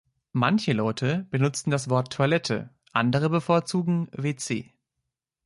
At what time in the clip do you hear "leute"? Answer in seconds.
0.73-1.27